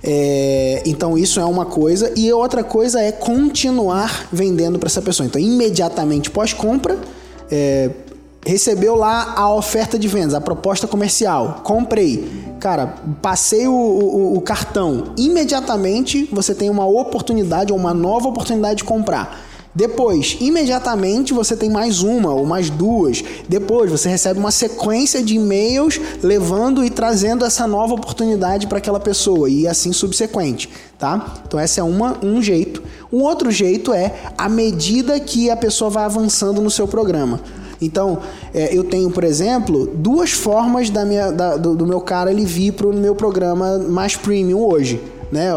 [0.03, 5.27] É, então isso é uma coisa e outra coisa é continuar vendendo para essa pessoa.
[5.27, 6.97] Então imediatamente pós compra
[7.51, 7.91] é,
[8.45, 12.27] recebeu lá a oferta de vendas, a proposta comercial, comprei,
[12.59, 18.77] cara, passei o, o- o cartão, imediatamente você tem uma oportunidade ou uma nova oportunidade
[18.77, 19.50] de comprar.
[19.75, 23.23] Depois, imediatamente você tem mais uma ou mais duas.
[23.49, 28.99] Depois você recebe uma sequência de e-mails levando e trazendo essa nova oportunidade para aquela
[28.99, 31.35] pessoa e assim subsequente, tá?
[31.47, 32.83] Então essa é uma, um jeito.
[33.13, 37.41] Um outro jeito é à medida que a pessoa vai avançando no seu programa.
[37.83, 38.19] Então,
[38.53, 42.45] é, eu tenho, por exemplo, duas formas da minha, da- do, do meu cara ele
[42.45, 45.01] vir para o meu programa mais premium hoje.
[45.33, 45.49] Né?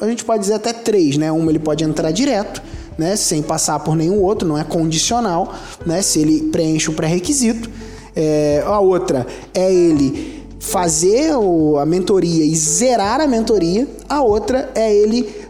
[0.00, 1.32] A gente pode dizer até três, né?
[1.32, 2.62] Uma ele pode entrar direto,
[2.98, 3.16] né?
[3.16, 5.52] Sem passar por nenhum outro, não é condicional,
[5.84, 6.02] né?
[6.02, 7.68] Se ele preenche o pré-requisito.
[8.14, 13.86] É, a outra é ele fazer o- a mentoria e zerar a mentoria.
[14.08, 15.46] A outra é ele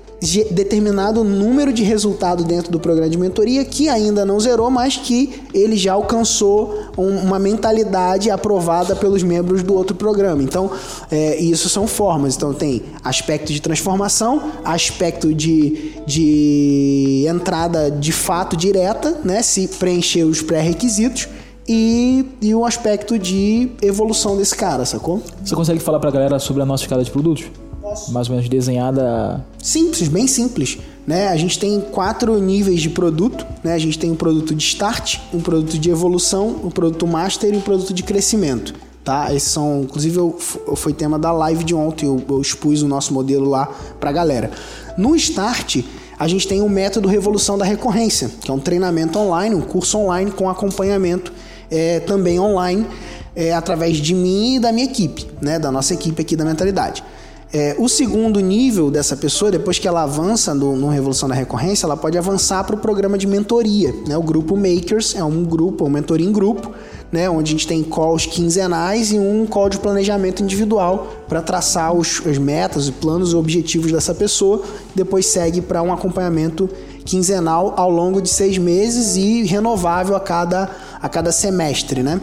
[0.50, 5.42] determinado número de resultado dentro do programa de mentoria que ainda não zerou, mas que
[5.52, 10.42] ele já alcançou um, uma mentalidade aprovada pelos membros do outro programa.
[10.42, 10.70] Então,
[11.11, 12.35] é, isso são formas.
[12.35, 19.42] Então, tem aspecto de transformação, aspecto de, de entrada de fato direta, né?
[19.42, 21.29] Se preencher os pré-requisitos.
[21.69, 25.21] E, e um aspecto de evolução desse cara, sacou?
[25.45, 27.47] Você consegue falar pra galera sobre a nossa escala de produtos?
[27.83, 28.12] Posso.
[28.12, 29.45] Mais ou menos desenhada.
[29.61, 30.79] Simples, bem simples.
[31.07, 31.29] Né?
[31.29, 33.45] A gente tem quatro níveis de produto.
[33.64, 33.75] Né?
[33.75, 37.57] A gente tem um produto de start, um produto de evolução, um produto master e
[37.57, 38.75] um produto de crescimento.
[39.05, 39.33] Tá?
[39.33, 40.37] Esses são, inclusive, eu,
[40.75, 42.07] foi tema da live de ontem.
[42.07, 44.51] Eu, eu expus o nosso modelo lá pra galera.
[44.96, 45.85] No start,
[46.18, 49.98] a gente tem o método Revolução da Recorrência, que é um treinamento online, um curso
[49.98, 51.32] online com acompanhamento
[51.70, 52.87] é, também online,
[53.35, 55.59] é, através de mim e da minha equipe, né?
[55.59, 57.04] da nossa equipe aqui da Mentalidade.
[57.52, 61.87] É, o segundo nível dessa pessoa, depois que ela avança no, no Revolução da Recorrência,
[61.87, 63.94] ela pode avançar para o programa de mentoria.
[64.06, 64.16] Né?
[64.16, 66.72] O grupo Makers é um grupo, um mentoria em grupo,
[67.12, 67.30] né?
[67.30, 72.20] onde a gente tem calls quinzenais e um call de planejamento individual para traçar os,
[72.26, 74.62] as metas, os planos e objetivos dessa pessoa.
[74.92, 76.68] Depois segue para um acompanhamento
[77.04, 80.68] quinzenal ao longo de seis meses e renovável a cada,
[81.00, 82.02] a cada semestre.
[82.02, 82.20] Né?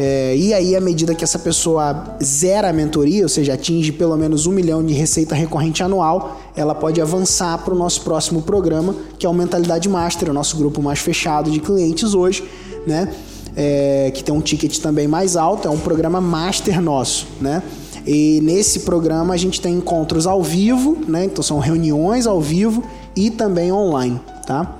[0.00, 4.16] É, e aí, à medida que essa pessoa zera a mentoria, ou seja, atinge pelo
[4.16, 8.94] menos um milhão de receita recorrente anual, ela pode avançar para o nosso próximo programa,
[9.18, 12.44] que é o Mentalidade Master, o nosso grupo mais fechado de clientes hoje,
[12.86, 13.12] né?
[13.56, 17.60] É, que tem um ticket também mais alto, é um programa master nosso, né?
[18.06, 21.24] E nesse programa a gente tem encontros ao vivo, né?
[21.24, 22.84] Então são reuniões ao vivo
[23.16, 24.78] e também online, tá?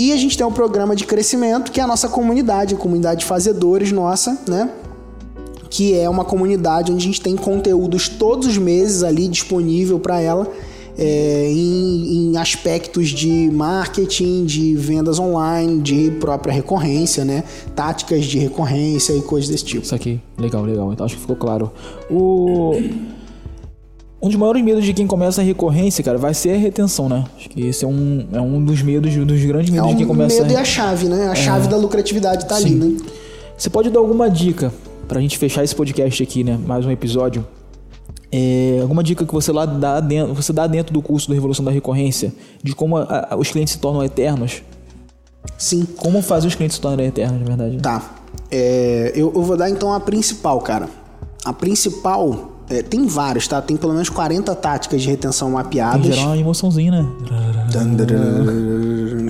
[0.00, 3.20] E a gente tem um programa de crescimento, que é a nossa comunidade, a comunidade
[3.20, 4.70] de fazedores nossa, né?
[5.68, 10.18] Que é uma comunidade onde a gente tem conteúdos todos os meses ali disponível para
[10.18, 10.50] ela.
[10.96, 17.44] É, em, em, aspectos de marketing, de vendas online, de própria recorrência, né?
[17.76, 19.84] Táticas de recorrência e coisas desse tipo.
[19.84, 20.94] Isso aqui, legal, legal.
[20.94, 21.70] Então acho que ficou claro.
[22.10, 22.72] O
[24.22, 27.24] um dos maiores medos de quem começa a recorrência, cara, vai ser a retenção, né?
[27.36, 29.96] Acho que esse é um, é um dos medos, dos grandes medos é um de
[29.96, 30.42] quem começa.
[30.42, 30.58] O medo a...
[30.58, 31.28] é a chave, né?
[31.28, 31.34] A é.
[31.34, 32.66] chave da lucratividade tá Sim.
[32.66, 32.96] ali, né?
[33.56, 34.72] Você pode dar alguma dica
[35.08, 36.58] pra gente fechar esse podcast aqui, né?
[36.66, 37.46] Mais um episódio.
[38.30, 41.64] É, alguma dica que você lá dá dentro, você dá dentro do curso da Revolução
[41.64, 44.62] da Recorrência de como a, a, os clientes se tornam eternos?
[45.56, 45.86] Sim.
[45.96, 47.78] Como fazer os clientes se tornarem eternos, na verdade?
[47.78, 48.16] Tá.
[48.50, 50.88] É, eu, eu vou dar então a principal, cara.
[51.44, 53.60] A principal é, tem vários, tá?
[53.60, 56.06] Tem pelo menos 40 táticas de retenção mapeadas.
[56.06, 57.06] Em geral, uma emoçãozinha, né?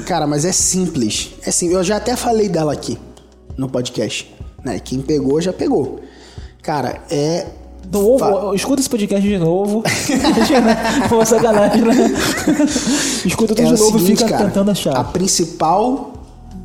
[0.07, 1.31] Cara, mas é simples.
[1.42, 1.79] É simples.
[1.79, 2.98] Eu já até falei dela aqui
[3.57, 4.31] no podcast.
[4.62, 4.79] Né?
[4.79, 6.00] Quem pegou, já pegou.
[6.62, 7.46] Cara, é
[7.90, 8.55] novo, Fa...
[8.55, 9.83] escuta esse podcast de novo.
[11.09, 11.94] Pô, sacanagem, né?
[13.24, 14.94] escuta tudo é de novo e fica cara, tentando achar.
[14.94, 16.12] A principal,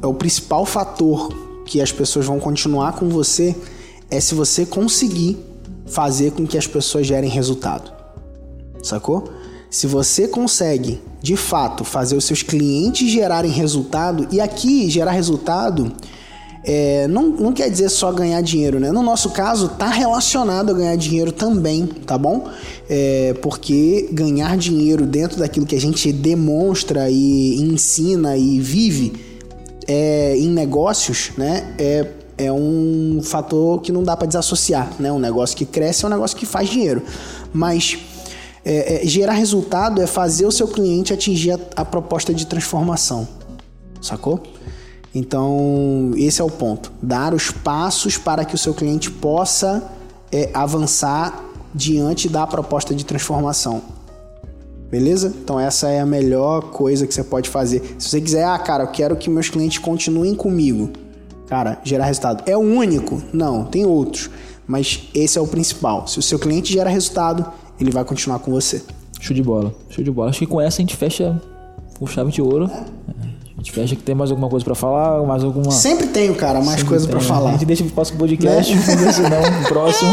[0.01, 1.33] é o principal fator
[1.65, 3.55] que as pessoas vão continuar com você
[4.11, 5.54] é se você conseguir
[5.85, 7.91] fazer com que as pessoas gerem resultado.
[8.81, 9.29] Sacou?
[9.69, 15.91] Se você consegue, de fato, fazer os seus clientes gerarem resultado, e aqui gerar resultado
[16.63, 18.91] é, não, não quer dizer só ganhar dinheiro, né?
[18.91, 22.49] No nosso caso, tá relacionado a ganhar dinheiro também, tá bom?
[22.89, 29.13] É, porque ganhar dinheiro dentro daquilo que a gente demonstra e ensina e vive
[29.87, 31.75] é, em negócios, né?
[31.77, 35.11] É é um fator que não dá para desassociar, né?
[35.11, 37.01] Um negócio que cresce é um negócio que faz dinheiro,
[37.53, 37.97] mas
[38.63, 43.27] é, é, gerar resultado é fazer o seu cliente atingir a, a proposta de transformação,
[44.01, 44.41] sacou?
[45.13, 49.83] Então esse é o ponto, dar os passos para que o seu cliente possa
[50.31, 51.41] é, avançar
[51.73, 53.81] diante da proposta de transformação.
[54.91, 55.33] Beleza?
[55.41, 57.95] Então essa é a melhor coisa que você pode fazer.
[57.97, 61.04] Se você quiser, ah, cara, eu quero que meus clientes continuem comigo
[61.47, 62.43] Cara, gerar resultado.
[62.45, 63.21] É o único?
[63.31, 64.29] Não, tem outros.
[64.67, 66.07] Mas esse é o principal.
[66.07, 67.45] Se o seu cliente gera resultado,
[67.79, 68.81] ele vai continuar com você.
[69.19, 69.73] Show de bola.
[69.89, 70.29] Show de bola.
[70.29, 71.39] Acho que com essa a gente fecha
[71.99, 72.65] com chave de ouro.
[72.65, 73.05] É.
[73.53, 75.71] A gente fecha que tem mais alguma coisa para falar, mais alguma.
[75.71, 77.49] Sempre tenho, cara, mais coisa para falar.
[77.49, 78.81] A gente deixa pro próximo podcast, né?
[79.29, 80.11] não, próximo.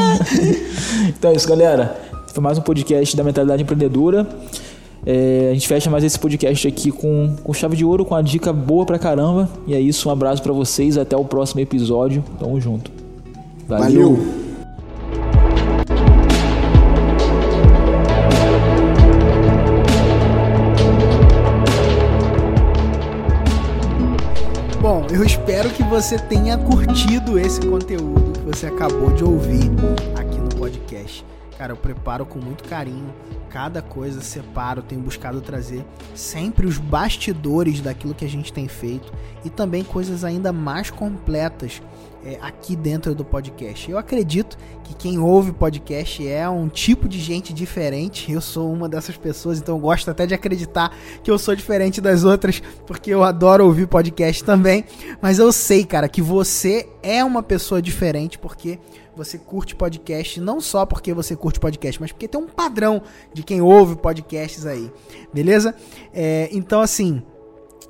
[1.09, 2.01] então é isso, galera.
[2.29, 4.27] Foi mais um podcast da Mentalidade Empreendedora.
[5.04, 8.22] É, a gente fecha mais esse podcast aqui com, com chave de ouro, com a
[8.22, 9.48] dica boa pra caramba.
[9.66, 12.24] E é isso, um abraço para vocês, até o próximo episódio.
[12.38, 12.90] Tamo junto.
[13.66, 14.16] Valeu.
[14.16, 14.42] Valeu.
[24.80, 29.70] Bom, eu espero que você tenha curtido esse conteúdo que você acabou de ouvir
[30.16, 31.24] aqui no podcast.
[31.62, 33.14] Cara, eu preparo com muito carinho.
[33.48, 39.12] Cada coisa separo, tenho buscado trazer sempre os bastidores daquilo que a gente tem feito
[39.44, 41.81] e também coisas ainda mais completas
[42.25, 43.88] é, aqui dentro do podcast.
[43.88, 48.33] Eu acredito que quem ouve podcast é um tipo de gente diferente.
[48.33, 52.25] Eu sou uma dessas pessoas, então gosto até de acreditar que eu sou diferente das
[52.25, 54.85] outras, porque eu adoro ouvir podcast também.
[55.20, 58.81] Mas eu sei, cara, que você é uma pessoa diferente porque
[59.16, 63.42] você curte podcast, não só porque você curte podcast, mas porque tem um padrão de
[63.42, 64.90] quem ouve podcasts aí,
[65.33, 65.75] beleza?
[66.12, 67.22] É, então, assim,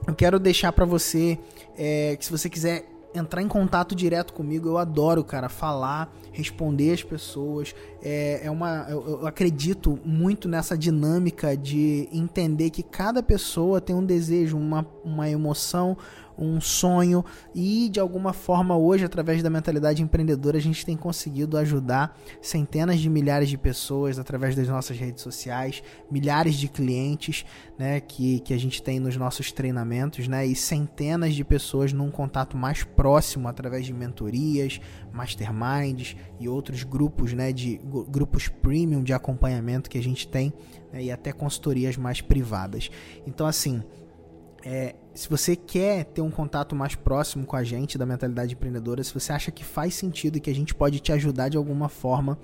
[0.06, 1.38] eu quero deixar para você
[1.76, 4.68] é, que se você quiser entrar em contato direto comigo.
[4.68, 7.74] Eu adoro, cara, falar, responder as pessoas.
[8.02, 13.94] É, é uma, eu, eu, acredito muito nessa dinâmica de entender que cada pessoa tem
[13.94, 15.96] um desejo, uma, uma emoção,
[16.36, 21.56] um sonho e de alguma forma hoje através da mentalidade empreendedora a gente tem conseguido
[21.56, 27.44] ajudar centenas de milhares de pessoas através das nossas redes sociais, milhares de clientes,
[27.78, 32.10] né, que, que a gente tem nos nossos treinamentos, né, e centenas de pessoas num
[32.10, 34.80] contato mais próximo através de mentorias,
[35.12, 40.52] masterminds e outros grupos, né, de grupos premium de acompanhamento que a gente tem
[40.92, 42.90] né, e até consultorias mais privadas.
[43.26, 43.82] Então assim,
[44.64, 49.02] é, se você quer ter um contato mais próximo com a gente da mentalidade empreendedora,
[49.02, 51.88] se você acha que faz sentido e que a gente pode te ajudar de alguma
[51.88, 52.38] forma,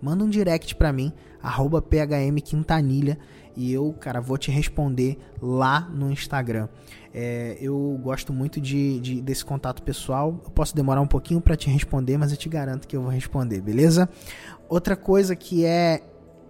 [0.00, 3.18] manda um direct para mim, phmquintanilha,
[3.56, 6.68] e eu, cara, vou te responder lá no Instagram.
[7.12, 10.40] É, eu gosto muito de, de, desse contato pessoal.
[10.44, 13.10] Eu posso demorar um pouquinho para te responder, mas eu te garanto que eu vou
[13.10, 14.08] responder, beleza?
[14.68, 16.02] Outra coisa que é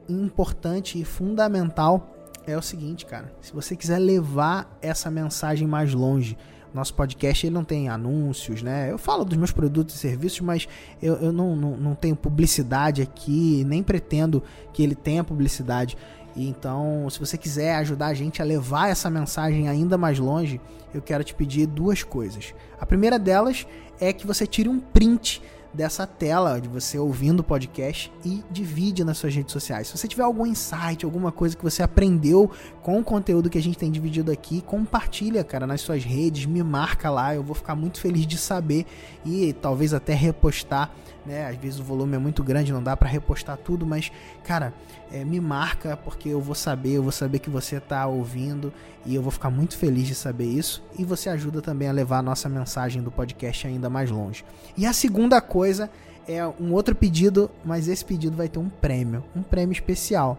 [0.08, 3.32] importante e fundamental é o seguinte, cara.
[3.40, 6.36] Se você quiser levar essa mensagem mais longe,
[6.74, 8.90] nosso podcast ele não tem anúncios, né?
[8.90, 10.66] Eu falo dos meus produtos e serviços, mas
[11.02, 15.96] eu, eu não, não, não tenho publicidade aqui, nem pretendo que ele tenha publicidade.
[16.34, 20.60] Então, se você quiser ajudar a gente a levar essa mensagem ainda mais longe,
[20.94, 22.54] eu quero te pedir duas coisas.
[22.80, 23.66] A primeira delas
[24.00, 29.04] é que você tire um print dessa tela de você ouvindo o podcast e divide
[29.04, 29.88] nas suas redes sociais.
[29.88, 32.50] Se você tiver algum insight, alguma coisa que você aprendeu
[32.82, 36.62] com o conteúdo que a gente tem dividido aqui, compartilha, cara, nas suas redes, me
[36.62, 38.86] marca lá, eu vou ficar muito feliz de saber
[39.24, 40.90] e talvez até repostar
[41.24, 41.46] né?
[41.46, 44.10] Às vezes o volume é muito grande, não dá para repostar tudo, mas
[44.44, 44.72] cara,
[45.10, 48.72] é, me marca porque eu vou saber, eu vou saber que você tá ouvindo
[49.04, 52.18] e eu vou ficar muito feliz de saber isso e você ajuda também a levar
[52.18, 54.44] a nossa mensagem do podcast ainda mais longe.
[54.76, 55.90] E a segunda coisa
[56.26, 60.38] é um outro pedido, mas esse pedido vai ter um prêmio, um prêmio especial,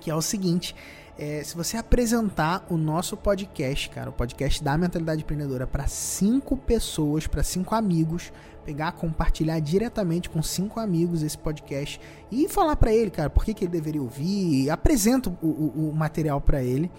[0.00, 0.74] que é o seguinte,
[1.18, 6.56] é, se você apresentar o nosso podcast, cara, o podcast da Mentalidade Empreendedora para cinco
[6.56, 8.32] pessoas, para cinco amigos,
[8.64, 13.52] pegar, compartilhar diretamente com cinco amigos esse podcast e falar para ele, cara, por que,
[13.52, 16.90] que ele deveria ouvir, apresenta o, o, o material para ele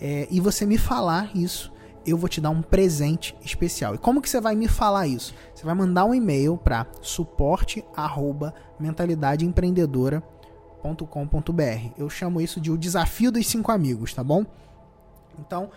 [0.00, 1.72] é, e você me falar isso,
[2.06, 3.94] eu vou te dar um presente especial.
[3.94, 5.34] E como que você vai me falar isso?
[5.54, 6.86] Você vai mandar um e-mail para
[10.84, 11.94] suporte@mentalidadeempreendedora.com.br.
[11.96, 14.44] Eu chamo isso de o desafio dos cinco amigos, tá bom?
[15.38, 15.70] Então,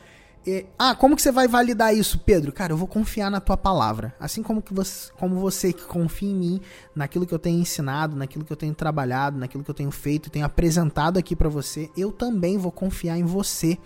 [0.77, 2.51] ah, como que você vai validar isso, Pedro?
[2.51, 4.15] Cara, eu vou confiar na tua palavra.
[4.19, 6.61] Assim como, que você, como você que confia em mim,
[6.95, 10.29] naquilo que eu tenho ensinado, naquilo que eu tenho trabalhado, naquilo que eu tenho feito,
[10.29, 13.77] tenho apresentado aqui para você, eu também vou confiar em você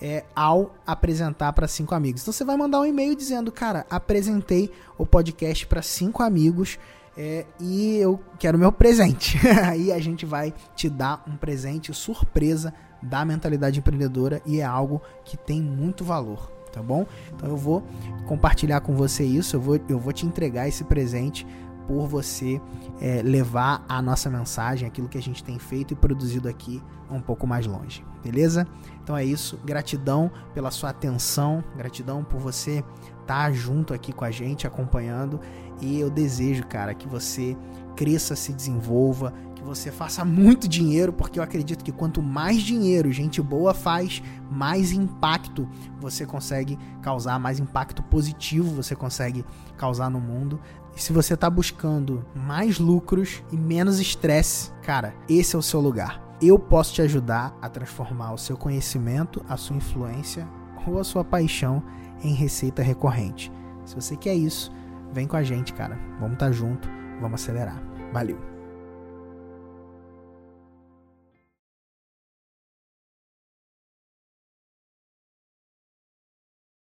[0.00, 2.22] é, ao apresentar para cinco amigos.
[2.22, 6.78] Então você vai mandar um e-mail dizendo, cara, apresentei o podcast para cinco amigos.
[7.16, 9.38] É, e eu quero meu presente.
[9.64, 12.72] Aí a gente vai te dar um presente surpresa
[13.02, 17.06] da mentalidade empreendedora e é algo que tem muito valor, tá bom?
[17.34, 17.82] Então eu vou
[18.26, 21.46] compartilhar com você isso, eu vou, eu vou te entregar esse presente
[21.86, 22.60] por você
[23.00, 27.20] é, levar a nossa mensagem, aquilo que a gente tem feito e produzido aqui um
[27.20, 28.66] pouco mais longe, beleza?
[29.02, 32.84] Então é isso, gratidão pela sua atenção, gratidão por você
[33.20, 35.40] estar tá junto aqui com a gente, acompanhando,
[35.80, 37.56] e eu desejo, cara, que você
[37.94, 39.32] cresça, se desenvolva,
[39.64, 44.92] você faça muito dinheiro, porque eu acredito que quanto mais dinheiro gente boa faz, mais
[44.92, 45.66] impacto
[45.98, 49.44] você consegue causar, mais impacto positivo você consegue
[49.76, 50.60] causar no mundo.
[50.96, 55.80] E se você está buscando mais lucros e menos estresse, cara, esse é o seu
[55.80, 56.22] lugar.
[56.40, 60.48] Eu posso te ajudar a transformar o seu conhecimento, a sua influência
[60.86, 61.82] ou a sua paixão
[62.22, 63.50] em receita recorrente.
[63.84, 64.72] Se você quer isso,
[65.12, 65.98] vem com a gente, cara.
[66.18, 66.88] Vamos estar tá junto,
[67.20, 67.82] vamos acelerar.
[68.12, 68.53] Valeu!